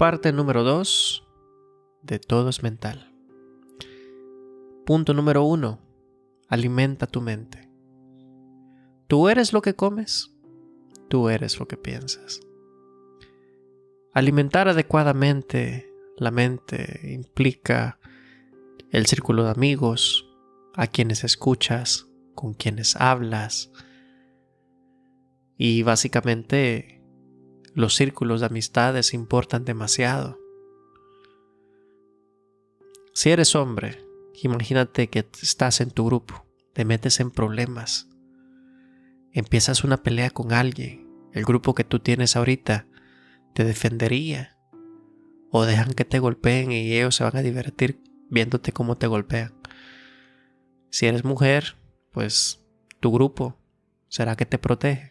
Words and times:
Parte 0.00 0.32
número 0.32 0.64
2 0.64 1.28
de 2.00 2.18
todo 2.20 2.48
es 2.48 2.62
mental. 2.62 3.12
Punto 4.86 5.12
número 5.12 5.44
1. 5.44 5.78
Alimenta 6.48 7.06
tu 7.06 7.20
mente. 7.20 7.68
Tú 9.08 9.28
eres 9.28 9.52
lo 9.52 9.60
que 9.60 9.74
comes, 9.74 10.34
tú 11.08 11.28
eres 11.28 11.60
lo 11.60 11.68
que 11.68 11.76
piensas. 11.76 12.40
Alimentar 14.14 14.68
adecuadamente 14.68 15.92
la 16.16 16.30
mente 16.30 17.12
implica 17.12 17.98
el 18.92 19.04
círculo 19.04 19.44
de 19.44 19.50
amigos, 19.50 20.26
a 20.76 20.86
quienes 20.86 21.24
escuchas, 21.24 22.06
con 22.34 22.54
quienes 22.54 22.96
hablas 22.96 23.70
y 25.58 25.82
básicamente 25.82 26.99
los 27.74 27.94
círculos 27.94 28.40
de 28.40 28.46
amistades 28.46 29.14
importan 29.14 29.64
demasiado. 29.64 30.38
Si 33.12 33.30
eres 33.30 33.54
hombre, 33.54 34.04
imagínate 34.42 35.08
que 35.08 35.28
estás 35.42 35.80
en 35.80 35.90
tu 35.90 36.06
grupo, 36.06 36.46
te 36.72 36.84
metes 36.84 37.20
en 37.20 37.30
problemas, 37.30 38.08
empiezas 39.32 39.84
una 39.84 40.02
pelea 40.02 40.30
con 40.30 40.52
alguien, 40.52 41.08
el 41.32 41.44
grupo 41.44 41.74
que 41.74 41.84
tú 41.84 41.98
tienes 41.98 42.36
ahorita 42.36 42.86
te 43.54 43.64
defendería 43.64 44.56
o 45.50 45.64
dejan 45.64 45.92
que 45.92 46.04
te 46.04 46.18
golpeen 46.18 46.72
y 46.72 46.92
ellos 46.94 47.16
se 47.16 47.24
van 47.24 47.36
a 47.36 47.42
divertir 47.42 48.00
viéndote 48.30 48.72
cómo 48.72 48.96
te 48.96 49.06
golpean. 49.06 49.54
Si 50.90 51.06
eres 51.06 51.24
mujer, 51.24 51.76
pues 52.12 52.64
tu 53.00 53.12
grupo 53.12 53.58
será 54.08 54.36
que 54.36 54.46
te 54.46 54.58
protege. 54.58 55.09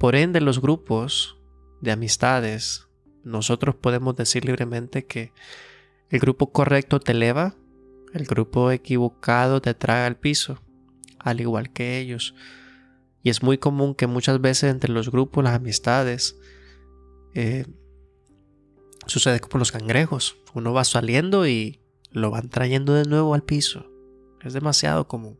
Por 0.00 0.16
ende, 0.16 0.40
los 0.40 0.62
grupos 0.62 1.36
de 1.82 1.92
amistades, 1.92 2.88
nosotros 3.22 3.74
podemos 3.74 4.16
decir 4.16 4.46
libremente 4.46 5.04
que 5.04 5.34
el 6.08 6.20
grupo 6.20 6.52
correcto 6.52 7.00
te 7.00 7.12
eleva, 7.12 7.54
el 8.14 8.24
grupo 8.24 8.70
equivocado 8.70 9.60
te 9.60 9.74
trae 9.74 10.06
al 10.06 10.16
piso, 10.16 10.58
al 11.18 11.42
igual 11.42 11.70
que 11.70 11.98
ellos. 11.98 12.34
Y 13.22 13.28
es 13.28 13.42
muy 13.42 13.58
común 13.58 13.94
que 13.94 14.06
muchas 14.06 14.40
veces 14.40 14.70
entre 14.70 14.90
los 14.90 15.10
grupos, 15.10 15.44
las 15.44 15.54
amistades, 15.54 16.40
eh, 17.34 17.66
sucede 19.04 19.38
como 19.38 19.58
los 19.58 19.70
cangrejos. 19.70 20.38
Uno 20.54 20.72
va 20.72 20.84
saliendo 20.84 21.46
y 21.46 21.78
lo 22.10 22.30
van 22.30 22.48
trayendo 22.48 22.94
de 22.94 23.04
nuevo 23.04 23.34
al 23.34 23.42
piso. 23.42 23.86
Es 24.42 24.54
demasiado 24.54 25.06
común. 25.06 25.38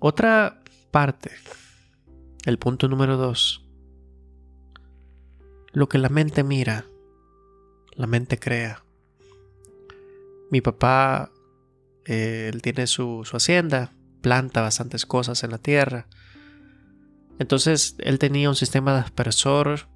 Otra 0.00 0.64
parte, 0.90 1.30
el 2.44 2.58
punto 2.58 2.88
número 2.88 3.16
dos. 3.16 3.64
Lo 5.72 5.88
que 5.88 5.98
la 5.98 6.08
mente 6.08 6.44
mira, 6.44 6.86
la 7.92 8.06
mente 8.06 8.38
crea. 8.38 8.84
Mi 10.50 10.60
papá, 10.60 11.32
eh, 12.04 12.50
él 12.52 12.62
tiene 12.62 12.86
su, 12.86 13.22
su 13.24 13.36
hacienda, 13.36 13.92
planta 14.20 14.60
bastantes 14.60 15.06
cosas 15.06 15.42
en 15.42 15.50
la 15.50 15.58
tierra. 15.58 16.06
Entonces 17.38 17.96
él 17.98 18.18
tenía 18.18 18.48
un 18.48 18.56
sistema 18.56 18.92
de 18.92 19.00
aspersor 19.00 19.88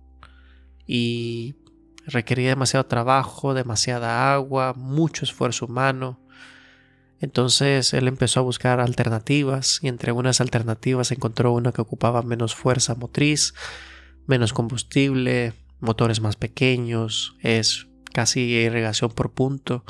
y 0.87 1.55
requería 2.07 2.49
demasiado 2.49 2.87
trabajo, 2.87 3.55
demasiada 3.55 4.35
agua, 4.35 4.73
mucho 4.75 5.25
esfuerzo 5.25 5.67
humano. 5.67 6.21
Entonces 7.21 7.93
él 7.95 8.07
empezó 8.07 8.41
a 8.41 8.45
buscar 8.45 8.81
alternativas 8.81 9.81
y 9.83 9.89
entre 9.89 10.13
unas 10.13 10.41
alternativas 10.41 11.11
encontró 11.11 11.53
una 11.53 11.73
que 11.73 11.81
ocupaba 11.81 12.23
menos 12.23 12.55
fuerza 12.55 12.95
motriz, 12.95 13.55
menos 14.27 14.53
combustible, 14.53 15.55
motores 15.81 16.21
más 16.21 16.37
pequeños, 16.37 17.37
es 17.41 17.89
casi 18.13 18.41
irrigación 18.41 19.11
por 19.11 19.33
punto 19.33 19.85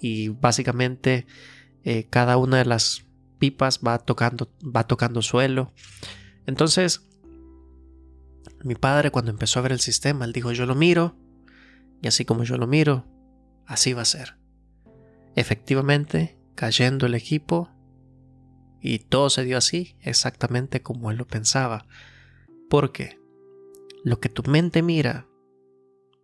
y 0.00 0.28
básicamente 0.28 1.26
eh, 1.84 2.06
cada 2.10 2.36
una 2.36 2.58
de 2.58 2.66
las 2.66 3.04
pipas 3.38 3.80
va 3.86 3.98
tocando, 3.98 4.50
va 4.64 4.86
tocando 4.86 5.22
suelo. 5.22 5.72
Entonces 6.46 7.06
mi 8.62 8.74
padre 8.74 9.10
cuando 9.10 9.30
empezó 9.30 9.58
a 9.58 9.62
ver 9.62 9.72
el 9.72 9.80
sistema, 9.80 10.24
él 10.24 10.32
dijo, 10.32 10.52
yo 10.52 10.66
lo 10.66 10.74
miro, 10.74 11.16
y 12.02 12.08
así 12.08 12.24
como 12.24 12.44
yo 12.44 12.56
lo 12.58 12.66
miro, 12.66 13.06
así 13.66 13.92
va 13.92 14.02
a 14.02 14.06
ser. 14.06 14.36
Efectivamente, 15.34 16.39
cayendo 16.60 17.06
el 17.06 17.14
equipo, 17.14 17.70
y 18.82 18.98
todo 18.98 19.30
se 19.30 19.44
dio 19.44 19.56
así, 19.56 19.96
exactamente 20.02 20.82
como 20.82 21.10
él 21.10 21.16
lo 21.16 21.26
pensaba. 21.26 21.86
Porque 22.68 23.18
lo 24.04 24.20
que 24.20 24.28
tu 24.28 24.42
mente 24.42 24.82
mira, 24.82 25.26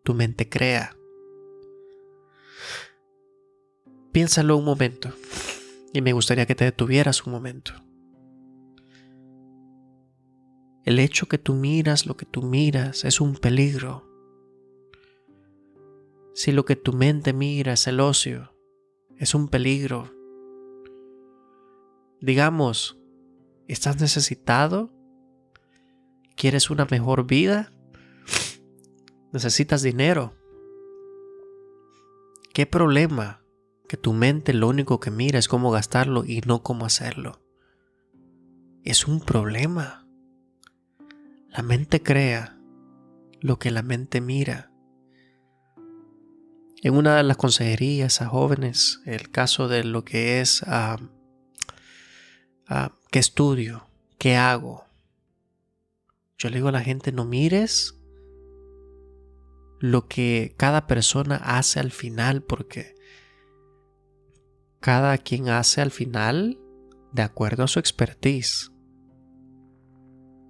tu 0.05 0.13
mente 0.13 0.47
crea. 0.47 0.95
Piénsalo 4.13 4.59
un 4.59 4.67
momento, 4.67 5.11
y 5.95 6.03
me 6.03 6.13
gustaría 6.13 6.45
que 6.45 6.55
te 6.55 6.67
detuvieras 6.67 7.25
un 7.25 7.33
momento. 7.33 7.73
El 10.85 10.99
hecho 10.99 11.29
que 11.29 11.39
tú 11.39 11.55
miras 11.55 12.05
lo 12.05 12.19
que 12.19 12.27
tú 12.27 12.43
miras 12.43 13.07
es 13.07 13.23
un 13.23 13.37
peligro. 13.37 14.07
Si 16.35 16.53
lo 16.53 16.67
que 16.67 16.77
tu 16.77 16.93
mente 16.93 17.33
mira 17.33 17.73
es 17.73 17.87
el 17.87 18.01
ocio, 18.01 18.55
es 19.17 19.35
un 19.35 19.49
peligro. 19.49 20.15
Digamos, 22.21 22.99
¿estás 23.69 24.01
necesitado? 24.01 24.93
¿Quieres 26.35 26.71
una 26.71 26.87
mejor 26.91 27.27
vida? 27.27 27.73
Necesitas 29.33 29.83
dinero. 29.83 30.35
¿Qué 32.55 32.65
problema 32.65 33.43
que 33.87 33.99
tu 33.99 34.15
mente 34.15 34.55
lo 34.55 34.69
único 34.69 34.99
que 34.99 35.11
mira 35.11 35.39
es 35.39 35.47
cómo 35.47 35.71
gastarlo 35.71 36.25
y 36.25 36.41
no 36.47 36.63
cómo 36.63 36.87
hacerlo? 36.87 37.43
Es 38.83 39.07
un 39.07 39.21
problema. 39.21 40.07
La 41.51 41.63
mente 41.63 42.03
crea 42.03 42.59
lo 43.41 43.59
que 43.59 43.71
la 43.71 43.83
mente 43.83 44.21
mira. 44.21 44.73
En 46.83 46.95
una 46.95 47.17
de 47.17 47.25
las 47.25 47.37
consejerías 47.37 48.23
a 48.23 48.29
jóvenes, 48.29 49.01
el 49.05 49.31
caso 49.31 49.69
de 49.69 49.85
lo 49.85 50.05
que 50.05 50.41
es 50.41 50.63
ah, 52.69 52.93
qué 53.11 53.19
estudio, 53.19 53.87
qué 54.19 54.37
hago. 54.37 54.85
Yo 56.39 56.51
le 56.51 56.57
digo 56.57 56.69
a 56.69 56.73
la 56.73 56.83
gente, 56.83 57.13
no 57.13 57.25
mires 57.25 57.95
lo 59.79 60.09
que 60.09 60.55
cada 60.57 60.87
persona 60.87 61.37
hace 61.37 61.81
al 61.81 61.91
final, 61.91 62.43
porque 62.43 62.95
cada 64.81 65.19
quien 65.19 65.49
hace 65.49 65.81
al 65.81 65.91
final 65.91 66.59
de 67.13 67.23
acuerdo 67.23 67.65
a 67.65 67.69
su 67.69 67.79
expertise. 67.79 68.71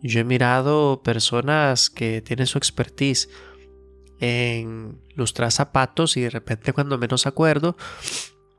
Yo 0.03 0.21
he 0.21 0.25
mirado 0.25 1.03
personas 1.03 1.91
que 1.91 2.21
tienen 2.23 2.47
su 2.47 2.59
expertise 2.59 3.29
en 4.21 5.01
lustrar 5.15 5.53
zapatos 5.53 6.17
y 6.17 6.23
de 6.23 6.31
repente 6.31 6.73
cuando 6.73 6.99
menos 6.99 7.27
acuerdo 7.27 7.77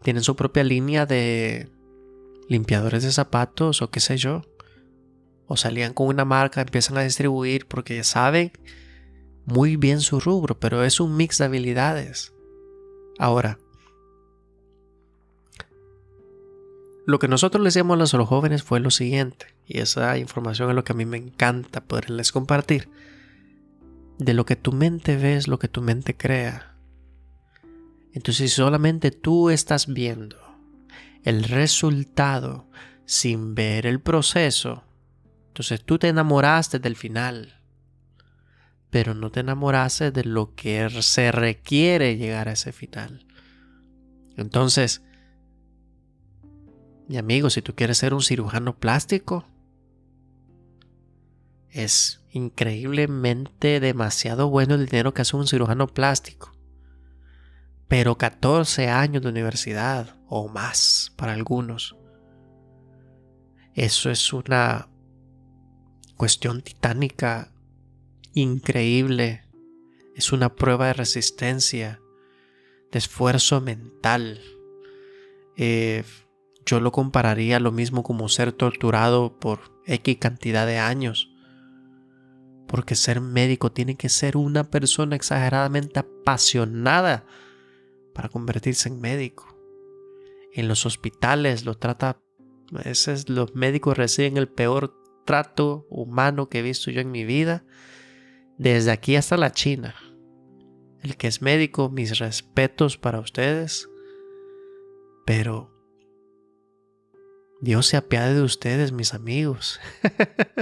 tienen 0.03 0.24
su 0.24 0.35
propia 0.35 0.63
línea 0.63 1.06
de 1.06 1.69
limpiadores 2.47 3.03
de 3.03 3.11
zapatos 3.11 3.81
o 3.81 3.89
qué 3.89 3.99
sé 3.99 4.17
yo. 4.17 4.41
O 5.47 5.57
salían 5.57 5.93
con 5.93 6.07
una 6.07 6.25
marca, 6.25 6.61
empiezan 6.61 6.97
a 6.97 7.01
distribuir 7.01 7.67
porque 7.67 8.03
saben 8.03 8.51
muy 9.45 9.77
bien 9.77 10.01
su 10.01 10.19
rubro, 10.19 10.59
pero 10.59 10.83
es 10.83 10.99
un 10.99 11.15
mix 11.15 11.37
de 11.37 11.45
habilidades. 11.45 12.33
Ahora, 13.17 13.57
Lo 17.07 17.19
que 17.19 17.29
nosotros 17.29 17.63
les 17.63 17.73
decíamos 17.73 18.13
a 18.13 18.17
los 18.17 18.27
jóvenes 18.27 18.63
fue 18.63 18.81
lo 18.81 18.91
siguiente, 18.91 19.45
y 19.65 19.79
esa 19.79 20.17
información 20.17 20.69
es 20.69 20.75
lo 20.75 20.83
que 20.83 20.91
a 20.91 20.95
mí 20.95 21.05
me 21.05 21.15
encanta 21.15 21.79
poderles 21.79 22.33
compartir. 22.33 22.89
De 24.17 24.33
lo 24.33 24.45
que 24.45 24.57
tu 24.57 24.73
mente 24.73 25.15
ve 25.15 25.38
es 25.38 25.47
lo 25.47 25.57
que 25.57 25.69
tu 25.69 25.81
mente 25.81 26.17
crea. 26.17 26.75
Entonces, 28.11 28.51
si 28.51 28.55
solamente 28.57 29.11
tú 29.11 29.50
estás 29.50 29.88
viendo 29.88 30.35
el 31.27 31.44
resultado 31.44 32.69
sin 33.06 33.53
ver 33.53 33.85
el 33.85 34.00
proceso, 34.00 34.85
entonces 35.47 35.83
tú 35.83 36.00
te 36.00 36.07
enamoraste 36.07 36.79
del 36.79 36.95
final, 36.95 37.62
pero 38.89 39.13
no 39.13 39.29
te 39.29 39.41
enamoraste 39.41 40.12
de 40.12 40.24
lo 40.24 40.56
que 40.56 40.89
se 41.01 41.33
requiere 41.33 42.15
llegar 42.15 42.47
a 42.47 42.53
ese 42.53 42.71
final. 42.71 43.27
Entonces, 44.38 45.01
mi 47.09 47.18
amigo, 47.18 47.50
si 47.50 47.62
tú 47.62 47.75
quieres 47.75 47.97
ser 47.97 48.13
un 48.13 48.21
cirujano 48.21 48.79
plástico, 48.79 49.50
es 51.69 52.24
increíblemente 52.31 53.81
demasiado 53.81 54.50
bueno 54.50 54.75
el 54.75 54.85
dinero 54.85 55.13
que 55.13 55.24
hace 55.24 55.35
un 55.35 55.45
cirujano 55.45 55.88
plástico. 55.88 56.53
Pero 57.89 58.18
14 58.18 58.88
años 58.88 59.24
de 59.24 59.27
universidad 59.27 60.16
o 60.27 60.47
más 60.47 61.13
para 61.15 61.33
algunos. 61.33 61.95
Eso 63.74 64.09
es 64.09 64.33
una 64.33 64.89
cuestión 66.15 66.62
titánica 66.62 67.51
increíble 68.33 69.47
es 70.18 70.31
una 70.33 70.56
prueba 70.56 70.88
de 70.88 70.94
resistencia, 70.94 72.01
de 72.91 72.97
esfuerzo 72.97 73.62
mental. 73.62 74.41
Eh, 75.56 76.03
yo 76.65 76.79
lo 76.79 76.91
compararía 76.91 77.59
lo 77.59 77.71
mismo 77.71 78.01
como 78.01 78.27
ser 78.27 78.51
torturado 78.51 79.39
por 79.39 79.79
X 79.85 80.18
cantidad 80.18 80.65
de 80.65 80.79
años. 80.79 81.31
Porque 82.68 82.95
ser 82.95 83.21
médico 83.21 83.71
tiene 83.71 83.95
que 83.95 84.09
ser 84.09 84.38
una 84.38 84.63
persona 84.63 85.15
exageradamente 85.15 86.00
apasionada 86.00 87.24
para 88.15 88.27
convertirse 88.27 88.89
en 88.89 89.00
médico. 89.00 89.56
En 90.57 90.68
los 90.68 90.86
hospitales 90.88 91.65
lo 91.65 91.75
trata, 91.75 92.19
los 93.27 93.54
médicos 93.54 93.95
reciben 93.95 94.38
el 94.38 94.50
peor 94.50 94.92
trato 95.24 95.86
humano 95.92 96.50
que 96.50 96.59
he 96.59 96.62
visto 96.63 96.89
yo 96.89 97.00
en 97.00 97.12
mi 97.12 97.25
vida, 97.25 97.63
desde 98.57 98.89
aquí 98.89 99.15
hasta 99.15 99.38
la 99.38 99.51
China. 99.51 99.94
El 101.04 101.15
que 101.15 101.27
es 101.27 101.44
médico, 101.44 101.92
mis 101.92 102.18
respetos 102.18 102.98
para 102.98 103.19
ustedes, 103.19 103.88
pero 105.27 105.71
Dios 107.62 107.86
se 107.86 107.98
apiade 107.98 108.33
de 108.33 108.42
ustedes, 108.42 108.92
mis 108.92 109.13
amigos. 109.13 109.80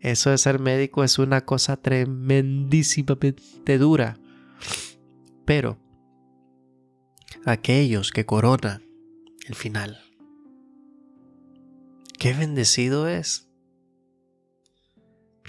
Eso 0.00 0.30
de 0.30 0.38
ser 0.38 0.60
médico 0.60 1.02
es 1.02 1.18
una 1.18 1.44
cosa 1.44 1.76
tremendísimamente 1.76 3.78
dura. 3.78 4.16
Pero 5.44 5.80
aquellos 7.46 8.10
que 8.10 8.26
coronan 8.26 8.82
el 9.46 9.54
final, 9.54 10.02
qué 12.18 12.34
bendecido 12.34 13.08
es. 13.08 13.48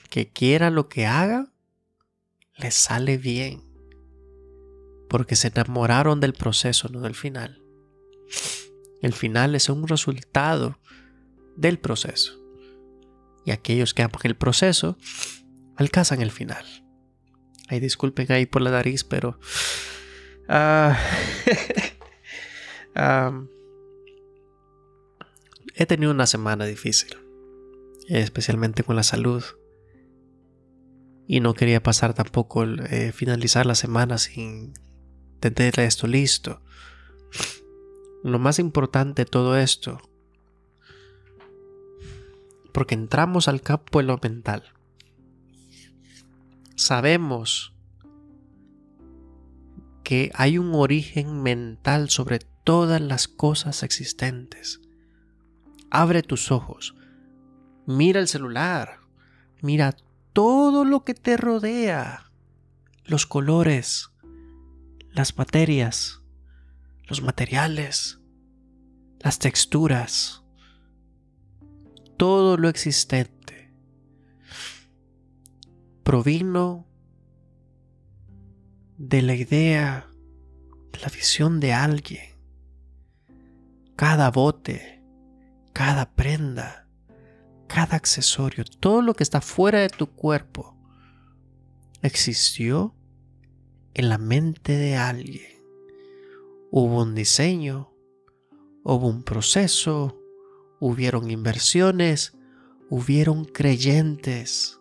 Que 0.09 0.29
quiera 0.29 0.69
lo 0.69 0.87
que 0.87 1.05
haga, 1.05 1.51
le 2.55 2.71
sale 2.71 3.17
bien. 3.17 3.63
Porque 5.09 5.35
se 5.35 5.49
enamoraron 5.49 6.19
del 6.19 6.33
proceso, 6.33 6.87
no 6.89 7.01
del 7.01 7.15
final. 7.15 7.61
El 9.01 9.13
final 9.13 9.55
es 9.55 9.69
un 9.69 9.87
resultado 9.87 10.79
del 11.55 11.79
proceso. 11.79 12.39
Y 13.45 13.51
aquellos 13.51 13.93
que 13.93 14.03
aman 14.03 14.21
el 14.23 14.35
proceso 14.35 14.97
alcanzan 15.75 16.21
el 16.21 16.31
final. 16.31 16.65
Ay, 17.69 17.79
disculpen 17.79 18.31
ahí 18.31 18.45
por 18.45 18.61
la 18.61 18.71
nariz, 18.71 19.03
pero... 19.03 19.39
Ah, 22.99 23.45
he 25.75 25.85
tenido 25.85 26.11
una 26.11 26.25
semana 26.25 26.65
difícil, 26.65 27.15
especialmente 28.09 28.83
con 28.83 28.95
la 28.95 29.03
salud. 29.03 29.43
Y 31.27 31.41
no 31.41 31.53
quería 31.53 31.83
pasar 31.83 32.15
tampoco, 32.15 32.63
eh, 32.63 33.11
finalizar 33.11 33.67
la 33.67 33.75
semana 33.75 34.17
sin 34.17 34.73
tener 35.39 35.79
esto 35.79 36.07
listo. 36.07 36.63
Lo 38.23 38.39
más 38.39 38.57
importante 38.57 39.25
de 39.25 39.29
todo 39.29 39.57
esto, 39.57 39.99
porque 42.73 42.95
entramos 42.95 43.47
al 43.47 43.61
campo 43.61 43.99
de 43.99 44.05
lo 44.05 44.17
mental. 44.17 44.63
Sabemos 46.75 47.76
que 50.07 50.31
hay 50.35 50.57
un 50.57 50.73
origen 50.73 51.43
mental 51.43 52.09
sobre 52.09 52.39
todas 52.39 53.01
las 53.01 53.27
cosas 53.27 53.83
existentes. 53.83 54.79
Abre 55.91 56.23
tus 56.23 56.49
ojos, 56.49 56.95
mira 57.85 58.21
el 58.21 58.29
celular, 58.29 59.01
mira 59.61 59.97
todo 60.31 60.85
lo 60.85 61.03
que 61.03 61.13
te 61.13 61.35
rodea, 61.35 62.31
los 63.03 63.25
colores, 63.25 64.11
las 65.11 65.37
materias, 65.37 66.21
los 67.09 67.21
materiales, 67.21 68.21
las 69.19 69.39
texturas, 69.39 70.41
todo 72.15 72.55
lo 72.55 72.69
existente 72.69 73.73
provino 76.03 76.86
de 78.97 79.21
la 79.21 79.35
idea, 79.35 80.09
de 80.91 80.99
la 80.99 81.09
visión 81.09 81.59
de 81.59 81.73
alguien. 81.73 82.35
Cada 83.95 84.31
bote, 84.31 85.03
cada 85.73 86.13
prenda, 86.15 86.87
cada 87.67 87.95
accesorio, 87.95 88.63
todo 88.79 89.01
lo 89.01 89.13
que 89.13 89.23
está 89.23 89.41
fuera 89.41 89.79
de 89.79 89.89
tu 89.89 90.07
cuerpo, 90.07 90.75
existió 92.01 92.95
en 93.93 94.09
la 94.09 94.17
mente 94.17 94.73
de 94.73 94.95
alguien. 94.95 95.61
Hubo 96.71 97.01
un 97.03 97.15
diseño, 97.15 97.91
hubo 98.83 99.07
un 99.07 99.23
proceso, 99.23 100.19
hubieron 100.79 101.29
inversiones, 101.29 102.33
hubieron 102.89 103.45
creyentes. 103.45 104.79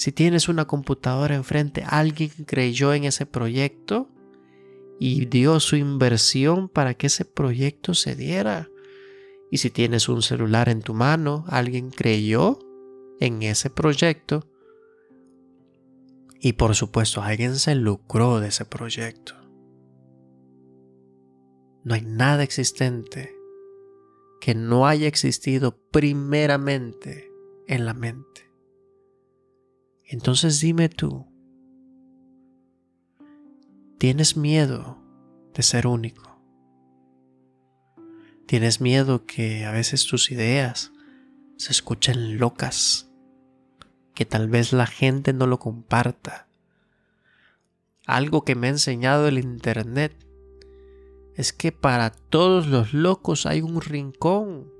Si 0.00 0.12
tienes 0.12 0.48
una 0.48 0.64
computadora 0.64 1.34
enfrente, 1.34 1.84
alguien 1.86 2.30
creyó 2.46 2.94
en 2.94 3.04
ese 3.04 3.26
proyecto 3.26 4.08
y 4.98 5.26
dio 5.26 5.60
su 5.60 5.76
inversión 5.76 6.70
para 6.70 6.94
que 6.94 7.08
ese 7.08 7.26
proyecto 7.26 7.92
se 7.92 8.16
diera. 8.16 8.70
Y 9.50 9.58
si 9.58 9.68
tienes 9.68 10.08
un 10.08 10.22
celular 10.22 10.70
en 10.70 10.80
tu 10.80 10.94
mano, 10.94 11.44
alguien 11.48 11.90
creyó 11.90 12.58
en 13.20 13.42
ese 13.42 13.68
proyecto 13.68 14.48
y 16.40 16.54
por 16.54 16.74
supuesto 16.74 17.20
alguien 17.20 17.56
se 17.56 17.74
lucró 17.74 18.40
de 18.40 18.48
ese 18.48 18.64
proyecto. 18.64 19.34
No 21.84 21.92
hay 21.92 22.06
nada 22.06 22.42
existente 22.42 23.36
que 24.40 24.54
no 24.54 24.86
haya 24.86 25.08
existido 25.08 25.78
primeramente 25.90 27.30
en 27.66 27.84
la 27.84 27.92
mente. 27.92 28.49
Entonces 30.12 30.58
dime 30.58 30.88
tú, 30.88 31.24
¿tienes 33.96 34.36
miedo 34.36 34.98
de 35.54 35.62
ser 35.62 35.86
único? 35.86 36.42
¿Tienes 38.44 38.80
miedo 38.80 39.24
que 39.24 39.64
a 39.64 39.70
veces 39.70 40.06
tus 40.06 40.32
ideas 40.32 40.90
se 41.58 41.70
escuchen 41.70 42.38
locas? 42.38 43.08
Que 44.12 44.24
tal 44.24 44.48
vez 44.48 44.72
la 44.72 44.88
gente 44.88 45.32
no 45.32 45.46
lo 45.46 45.60
comparta. 45.60 46.48
Algo 48.04 48.44
que 48.44 48.56
me 48.56 48.66
ha 48.66 48.70
enseñado 48.70 49.28
el 49.28 49.38
Internet 49.38 50.26
es 51.36 51.52
que 51.52 51.70
para 51.70 52.10
todos 52.10 52.66
los 52.66 52.92
locos 52.92 53.46
hay 53.46 53.62
un 53.62 53.80
rincón. 53.80 54.72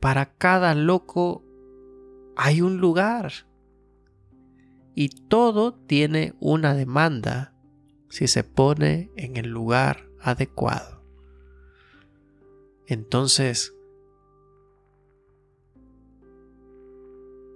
Para 0.00 0.32
cada 0.32 0.74
loco 0.74 1.44
hay 2.36 2.62
un 2.62 2.78
lugar. 2.78 3.49
Y 4.94 5.08
todo 5.08 5.74
tiene 5.74 6.34
una 6.40 6.74
demanda 6.74 7.54
si 8.08 8.26
se 8.26 8.44
pone 8.44 9.10
en 9.16 9.36
el 9.36 9.48
lugar 9.48 10.08
adecuado. 10.20 11.04
Entonces, 12.86 13.72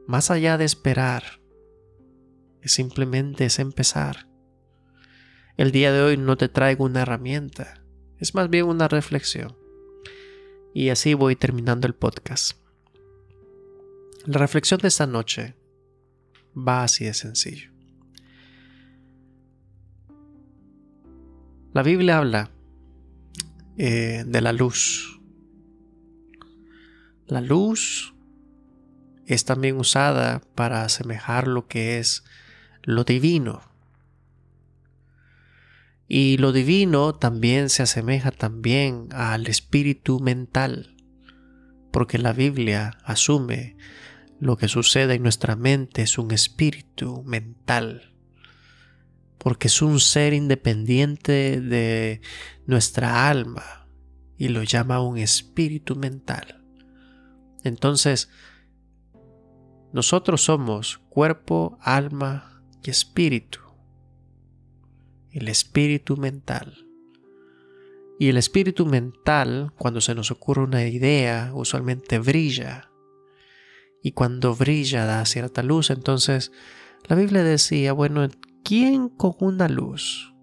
más 0.06 0.30
allá 0.30 0.56
de 0.58 0.64
esperar, 0.64 1.24
simplemente 2.62 3.46
es 3.46 3.58
empezar. 3.58 4.28
El 5.56 5.72
día 5.72 5.92
de 5.92 6.02
hoy 6.02 6.16
no 6.16 6.36
te 6.36 6.48
traigo 6.48 6.84
una 6.84 7.02
herramienta, 7.02 7.84
es 8.18 8.34
más 8.34 8.48
bien 8.48 8.66
una 8.66 8.88
reflexión. 8.88 9.56
Y 10.72 10.88
así 10.88 11.14
voy 11.14 11.36
terminando 11.36 11.86
el 11.86 11.94
podcast. 11.94 12.58
La 14.24 14.38
reflexión 14.38 14.80
de 14.80 14.88
esta 14.88 15.06
noche 15.06 15.54
va 16.56 16.84
así 16.84 17.04
de 17.04 17.14
sencillo. 17.14 17.70
La 21.72 21.82
Biblia 21.82 22.18
habla 22.18 22.50
eh, 23.76 24.24
de 24.26 24.40
la 24.40 24.52
luz. 24.52 25.20
La 27.26 27.40
luz 27.40 28.14
es 29.26 29.44
también 29.44 29.76
usada 29.78 30.40
para 30.54 30.84
asemejar 30.84 31.48
lo 31.48 31.66
que 31.66 31.98
es 31.98 32.24
lo 32.82 33.04
divino 33.04 33.74
y 36.08 36.36
lo 36.36 36.52
divino 36.52 37.14
también 37.14 37.70
se 37.70 37.82
asemeja 37.82 38.30
también 38.30 39.08
al 39.12 39.46
espíritu 39.46 40.20
mental, 40.20 40.94
porque 41.90 42.18
la 42.18 42.32
Biblia 42.32 42.98
asume 43.04 43.76
lo 44.40 44.56
que 44.56 44.68
sucede 44.68 45.14
en 45.14 45.22
nuestra 45.22 45.56
mente 45.56 46.02
es 46.02 46.18
un 46.18 46.30
espíritu 46.30 47.22
mental, 47.24 48.14
porque 49.38 49.68
es 49.68 49.82
un 49.82 50.00
ser 50.00 50.32
independiente 50.32 51.60
de 51.60 52.20
nuestra 52.66 53.28
alma 53.28 53.88
y 54.36 54.48
lo 54.48 54.62
llama 54.62 55.00
un 55.00 55.18
espíritu 55.18 55.96
mental. 55.96 56.64
Entonces, 57.62 58.28
nosotros 59.92 60.42
somos 60.42 60.98
cuerpo, 61.08 61.78
alma 61.80 62.62
y 62.82 62.90
espíritu. 62.90 63.60
El 65.30 65.48
espíritu 65.48 66.16
mental. 66.16 66.86
Y 68.18 68.28
el 68.28 68.36
espíritu 68.36 68.86
mental, 68.86 69.72
cuando 69.78 70.00
se 70.00 70.14
nos 70.14 70.30
ocurre 70.30 70.62
una 70.62 70.86
idea, 70.86 71.52
usualmente 71.54 72.18
brilla. 72.18 72.90
Y 74.04 74.12
cuando 74.12 74.54
brilla 74.54 75.06
da 75.06 75.24
cierta 75.24 75.62
luz. 75.62 75.88
Entonces, 75.88 76.52
la 77.08 77.16
Biblia 77.16 77.42
decía, 77.42 77.94
bueno, 77.94 78.28
¿quién 78.62 79.08
con 79.08 79.32
una 79.40 79.66
luz? 79.66 80.34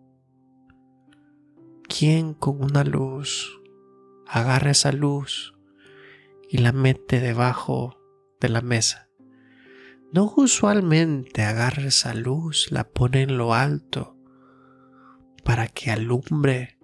¿Quién 1.87 2.33
con 2.33 2.63
una 2.63 2.83
luz 2.83 3.61
agarra 4.27 4.71
esa 4.71 4.91
luz 4.91 5.53
y 6.49 6.57
la 6.57 6.71
mete 6.71 7.19
debajo 7.19 7.99
de 8.39 8.49
la 8.49 8.61
mesa? 8.61 9.09
No 10.11 10.33
usualmente 10.35 11.43
agarra 11.43 11.83
esa 11.83 12.15
luz, 12.15 12.71
la 12.71 12.89
pone 12.89 13.21
en 13.21 13.37
lo 13.37 13.53
alto 13.53 14.17
para 15.43 15.67
que 15.67 15.91
alumbre 15.91 16.79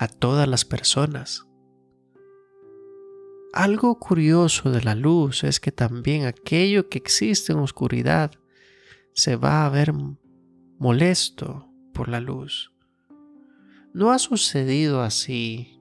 a 0.00 0.08
todas 0.08 0.48
las 0.48 0.64
personas. 0.64 1.46
Algo 3.52 3.98
curioso 3.98 4.70
de 4.70 4.80
la 4.82 4.94
luz 4.94 5.44
es 5.44 5.60
que 5.60 5.72
también 5.72 6.24
aquello 6.24 6.88
que 6.88 6.96
existe 6.96 7.52
en 7.52 7.58
oscuridad 7.58 8.30
se 9.12 9.36
va 9.36 9.66
a 9.66 9.68
ver 9.68 9.92
molesto 10.78 11.68
por 11.92 12.08
la 12.08 12.20
luz. 12.20 12.72
¿No 13.92 14.10
ha 14.10 14.18
sucedido 14.18 15.02
así 15.02 15.78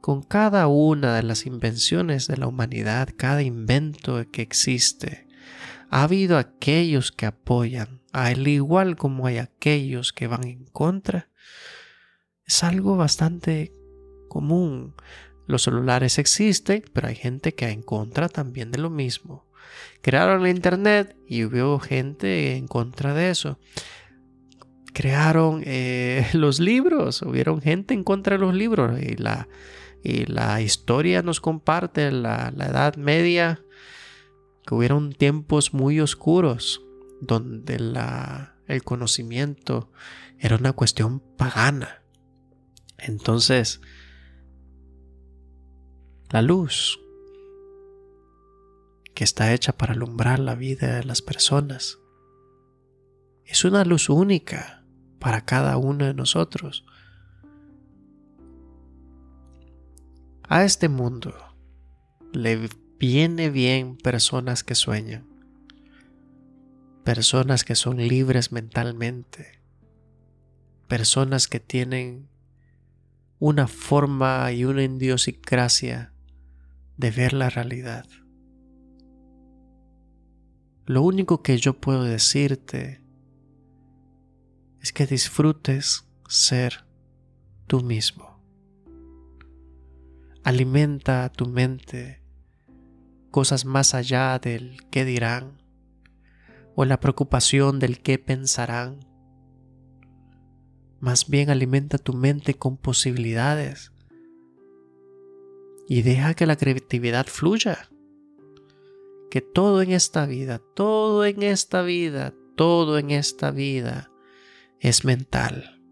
con 0.00 0.24
cada 0.24 0.66
una 0.66 1.14
de 1.14 1.22
las 1.22 1.46
invenciones 1.46 2.26
de 2.26 2.36
la 2.36 2.48
humanidad, 2.48 3.08
cada 3.16 3.42
invento 3.42 4.28
que 4.32 4.42
existe? 4.42 5.28
Ha 5.90 6.02
habido 6.02 6.38
aquellos 6.38 7.12
que 7.12 7.26
apoyan, 7.26 8.02
al 8.12 8.48
igual 8.48 8.96
como 8.96 9.28
hay 9.28 9.38
aquellos 9.38 10.12
que 10.12 10.26
van 10.26 10.44
en 10.44 10.64
contra. 10.64 11.30
Es 12.44 12.64
algo 12.64 12.96
bastante 12.96 13.72
común. 14.28 14.94
Los 15.46 15.62
celulares 15.62 16.18
existen, 16.18 16.84
pero 16.92 17.08
hay 17.08 17.16
gente 17.16 17.54
que 17.54 17.68
en 17.68 17.82
contra 17.82 18.28
también 18.28 18.70
de 18.70 18.78
lo 18.78 18.90
mismo. 18.90 19.46
Crearon 20.02 20.42
la 20.42 20.50
internet 20.50 21.16
y 21.26 21.44
hubo 21.44 21.78
gente 21.78 22.56
en 22.56 22.66
contra 22.66 23.14
de 23.14 23.30
eso. 23.30 23.58
Crearon 24.92 25.62
eh, 25.64 26.26
los 26.32 26.60
libros, 26.60 27.22
hubieron 27.22 27.60
gente 27.60 27.94
en 27.94 28.04
contra 28.04 28.36
de 28.36 28.42
los 28.44 28.54
libros 28.54 29.00
y 29.00 29.16
la, 29.16 29.48
y 30.02 30.26
la 30.26 30.60
historia 30.60 31.22
nos 31.22 31.40
comparte 31.40 32.10
la, 32.10 32.52
la 32.54 32.66
Edad 32.66 32.96
Media 32.96 33.62
que 34.66 34.74
hubieron 34.74 35.12
tiempos 35.12 35.74
muy 35.74 36.00
oscuros 36.00 36.82
donde 37.20 37.78
la, 37.78 38.56
el 38.66 38.82
conocimiento 38.82 39.90
era 40.38 40.56
una 40.56 40.72
cuestión 40.72 41.20
pagana. 41.36 42.02
Entonces, 42.98 43.80
la 46.30 46.42
luz 46.42 47.00
que 49.14 49.24
está 49.24 49.52
hecha 49.52 49.76
para 49.76 49.94
alumbrar 49.94 50.38
la 50.38 50.54
vida 50.54 50.94
de 50.94 51.04
las 51.04 51.22
personas 51.22 51.98
es 53.44 53.64
una 53.64 53.84
luz 53.84 54.08
única 54.08 54.84
para 55.18 55.44
cada 55.44 55.76
uno 55.76 56.04
de 56.04 56.14
nosotros. 56.14 56.84
A 60.44 60.64
este 60.64 60.88
mundo 60.88 61.34
le 62.32 62.68
viene 63.00 63.50
bien 63.50 63.96
personas 63.96 64.62
que 64.62 64.76
sueñan, 64.76 65.26
personas 67.02 67.64
que 67.64 67.74
son 67.74 67.96
libres 67.96 68.52
mentalmente, 68.52 69.60
personas 70.86 71.48
que 71.48 71.58
tienen 71.58 72.28
una 73.40 73.66
forma 73.66 74.52
y 74.52 74.64
una 74.64 74.84
idiosincrasia 74.84 76.12
de 77.00 77.10
ver 77.10 77.32
la 77.32 77.48
realidad. 77.48 78.04
Lo 80.84 81.02
único 81.02 81.42
que 81.42 81.56
yo 81.56 81.80
puedo 81.80 82.04
decirte 82.04 83.02
es 84.82 84.92
que 84.92 85.06
disfrutes 85.06 86.06
ser 86.28 86.84
tú 87.66 87.80
mismo. 87.80 88.38
Alimenta 90.44 91.30
tu 91.30 91.46
mente 91.46 92.22
cosas 93.30 93.64
más 93.64 93.94
allá 93.94 94.38
del 94.38 94.76
qué 94.90 95.04
dirán 95.04 95.62
o 96.74 96.84
la 96.84 97.00
preocupación 97.00 97.78
del 97.78 98.00
qué 98.00 98.18
pensarán. 98.18 99.00
Más 100.98 101.28
bien 101.28 101.48
alimenta 101.48 101.96
tu 101.96 102.12
mente 102.12 102.54
con 102.54 102.76
posibilidades 102.76 103.90
y 105.90 106.02
deja 106.02 106.34
que 106.34 106.46
la 106.46 106.54
creatividad 106.54 107.26
fluya. 107.26 107.90
Que 109.28 109.40
todo 109.40 109.82
en 109.82 109.90
esta 109.90 110.24
vida, 110.24 110.62
todo 110.76 111.24
en 111.24 111.42
esta 111.42 111.82
vida, 111.82 112.32
todo 112.54 112.96
en 112.96 113.10
esta 113.10 113.50
vida 113.50 114.08
es 114.78 115.04
mental. 115.04 115.82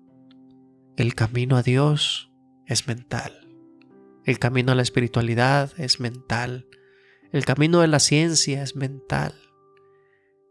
El 0.96 1.16
camino 1.16 1.56
a 1.56 1.64
Dios 1.64 2.30
es 2.64 2.86
mental. 2.86 3.48
El 4.24 4.38
camino 4.38 4.70
a 4.70 4.76
la 4.76 4.82
espiritualidad 4.82 5.72
es 5.78 5.98
mental. 5.98 6.68
El 7.32 7.44
camino 7.44 7.80
de 7.80 7.88
la 7.88 7.98
ciencia 7.98 8.62
es 8.62 8.76
mental. 8.76 9.34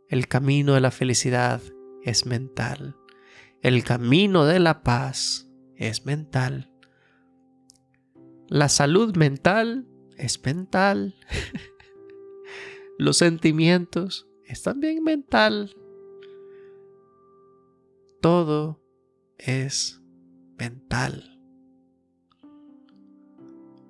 El 0.10 0.27
camino 0.27 0.74
de 0.74 0.82
la 0.82 0.92
felicidad 0.92 1.62
es 2.04 2.25
mental. 2.25 2.98
El 3.62 3.86
camino 3.86 4.44
de 4.44 4.60
la 4.60 4.84
paz 4.84 5.48
es 5.77 6.06
mental. 6.06 6.70
La 8.48 8.70
salud 8.70 9.16
mental 9.16 9.88
es 10.18 10.44
mental. 10.44 11.16
Los 12.98 13.18
sentimientos 13.18 14.27
es 14.44 14.63
también 14.63 15.04
mental. 15.04 15.75
Todo 18.22 18.82
es 19.38 20.01
mental. 20.58 21.39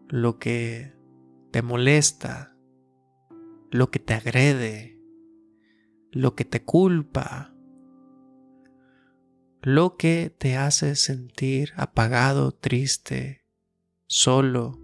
Lo 0.10 0.40
que 0.40 0.94
te 1.52 1.62
molesta 1.62 2.58
lo 3.72 3.92
que 3.92 4.00
te 4.00 4.14
agrede, 4.14 5.00
lo 6.12 6.36
que 6.36 6.46
te 6.46 6.64
culpa, 6.64 7.54
lo 9.62 9.98
que 9.98 10.34
te 10.36 10.56
hace 10.56 10.96
sentir 10.96 11.74
apagado, 11.76 12.52
triste, 12.52 13.42
solo. 14.08 14.80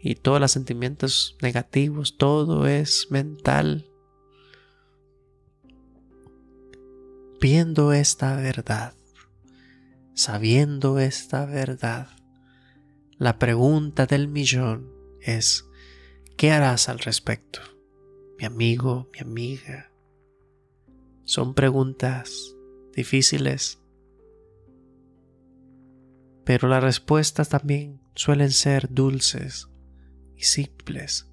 Y 0.00 0.16
todos 0.16 0.40
los 0.40 0.52
sentimientos 0.52 1.36
negativos, 1.40 2.16
todo 2.16 2.66
es 2.66 3.08
mental. 3.10 3.90
Viendo 7.40 7.92
esta 7.92 8.36
verdad, 8.36 8.94
sabiendo 10.14 10.98
esta 10.98 11.46
verdad, 11.46 12.08
la 13.18 13.38
pregunta 13.38 14.06
del 14.06 14.28
millón 14.28 14.92
es, 15.20 15.66
¿Qué 16.36 16.50
harás 16.50 16.90
al 16.90 16.98
respecto? 16.98 17.60
Mi 18.38 18.44
amigo, 18.44 19.08
mi 19.14 19.20
amiga. 19.20 19.90
Son 21.24 21.54
preguntas 21.54 22.54
difíciles, 22.94 23.80
pero 26.46 26.68
las 26.68 26.80
respuestas 26.80 27.48
también 27.48 28.00
suelen 28.14 28.52
ser 28.52 28.88
dulces 28.88 29.68
y 30.36 30.44
simples. 30.44 31.26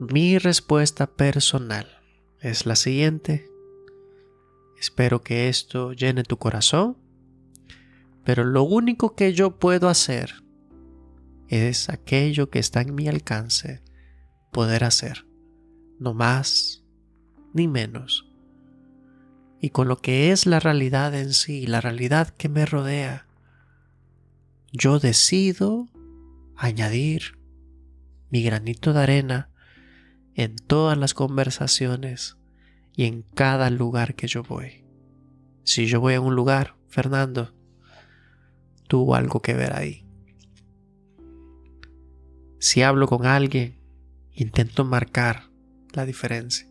Mi 0.00 0.38
respuesta 0.38 1.06
personal 1.06 1.86
es 2.40 2.64
la 2.64 2.74
siguiente. 2.74 3.46
Espero 4.80 5.20
que 5.20 5.50
esto 5.50 5.92
llene 5.92 6.22
tu 6.22 6.38
corazón, 6.38 6.96
pero 8.24 8.44
lo 8.44 8.62
único 8.62 9.14
que 9.14 9.34
yo 9.34 9.58
puedo 9.58 9.90
hacer 9.90 10.42
es 11.48 11.90
aquello 11.90 12.48
que 12.48 12.60
está 12.60 12.80
en 12.80 12.94
mi 12.94 13.08
alcance 13.08 13.82
poder 14.52 14.84
hacer, 14.84 15.26
no 16.00 16.14
más 16.14 16.82
ni 17.52 17.68
menos. 17.68 18.26
Y 19.60 19.68
con 19.68 19.86
lo 19.86 19.98
que 19.98 20.32
es 20.32 20.46
la 20.46 20.60
realidad 20.60 21.14
en 21.14 21.34
sí, 21.34 21.66
la 21.66 21.82
realidad 21.82 22.30
que 22.30 22.48
me 22.48 22.64
rodea, 22.64 23.23
yo 24.76 24.98
decido 24.98 25.88
añadir 26.56 27.38
mi 28.28 28.42
granito 28.42 28.92
de 28.92 29.02
arena 29.04 29.50
en 30.34 30.56
todas 30.56 30.98
las 30.98 31.14
conversaciones 31.14 32.36
y 32.92 33.04
en 33.04 33.22
cada 33.22 33.70
lugar 33.70 34.16
que 34.16 34.26
yo 34.26 34.42
voy. 34.42 34.84
Si 35.62 35.86
yo 35.86 36.00
voy 36.00 36.14
a 36.14 36.20
un 36.20 36.34
lugar, 36.34 36.74
Fernando, 36.88 37.54
tuvo 38.88 39.14
algo 39.14 39.40
que 39.40 39.54
ver 39.54 39.76
ahí. 39.76 40.04
Si 42.58 42.82
hablo 42.82 43.06
con 43.06 43.26
alguien, 43.26 43.78
intento 44.32 44.84
marcar 44.84 45.50
la 45.92 46.04
diferencia. 46.04 46.68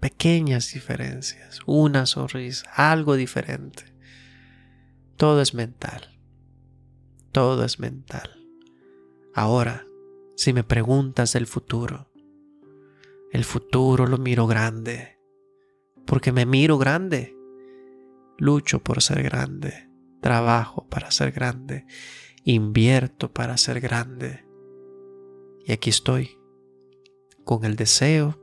pequeñas 0.00 0.72
diferencias, 0.72 1.60
una 1.66 2.06
sonrisa, 2.06 2.68
algo 2.74 3.14
diferente. 3.16 3.84
Todo 5.16 5.40
es 5.40 5.54
mental. 5.54 6.15
Todo 7.36 7.66
es 7.66 7.78
mental. 7.78 8.48
Ahora, 9.34 9.86
si 10.36 10.54
me 10.54 10.64
preguntas 10.64 11.34
del 11.34 11.46
futuro, 11.46 12.10
el 13.30 13.44
futuro 13.44 14.06
lo 14.06 14.16
miro 14.16 14.46
grande, 14.46 15.18
porque 16.06 16.32
me 16.32 16.46
miro 16.46 16.78
grande. 16.78 17.36
Lucho 18.38 18.82
por 18.82 19.02
ser 19.02 19.22
grande, 19.22 19.90
trabajo 20.22 20.88
para 20.88 21.10
ser 21.10 21.30
grande, 21.30 21.84
invierto 22.42 23.30
para 23.30 23.58
ser 23.58 23.80
grande. 23.80 24.46
Y 25.66 25.72
aquí 25.72 25.90
estoy, 25.90 26.38
con 27.44 27.66
el 27.66 27.76
deseo 27.76 28.40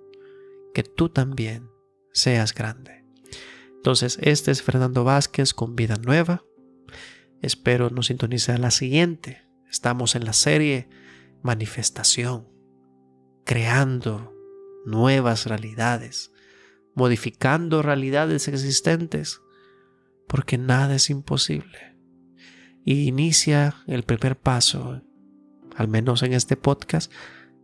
que 0.75 0.83
tú 0.83 1.09
también 1.09 1.67
seas 2.11 2.53
grande. 2.53 3.03
Entonces, 3.75 4.19
este 4.21 4.51
es 4.51 4.61
Fernando 4.61 5.03
Vázquez 5.03 5.55
con 5.55 5.75
Vida 5.75 5.95
Nueva. 5.95 6.43
Espero 7.43 7.89
nos 7.89 8.07
sintonice 8.07 8.53
a 8.53 8.57
la 8.57 8.71
siguiente. 8.71 9.45
Estamos 9.69 10.15
en 10.15 10.23
la 10.23 10.31
serie 10.31 10.87
Manifestación, 11.41 12.47
creando 13.43 14.33
nuevas 14.85 15.45
realidades, 15.45 16.31
modificando 16.95 17.81
realidades 17.81 18.47
existentes, 18.47 19.41
porque 20.25 20.57
nada 20.57 20.95
es 20.95 21.09
imposible. 21.09 21.97
Y 22.85 23.09
inicia 23.09 23.75
el 23.87 24.03
primer 24.03 24.39
paso, 24.39 25.01
al 25.75 25.87
menos 25.89 26.23
en 26.23 26.31
este 26.31 26.55
podcast, 26.55 27.11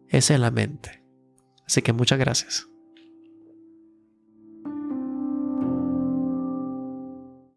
es 0.10 0.30
en 0.30 0.42
la 0.42 0.52
mente. 0.52 1.06
Así 1.66 1.82
que 1.82 1.94
muchas 1.94 2.20
gracias. 2.20 2.69